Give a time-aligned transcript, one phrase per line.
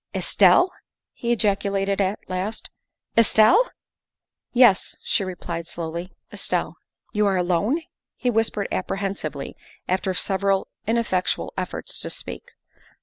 [0.15, 0.73] "Estelle?"
[1.13, 2.71] he ejaculated at last,"
[3.19, 3.69] Estelle?""
[4.51, 6.75] Yes," she replied slowly," Estelle."
[7.13, 7.81] ''You are alone?"
[8.17, 9.55] he whispered apprehensively,
[9.87, 12.53] after several ineffectual efforts to speak.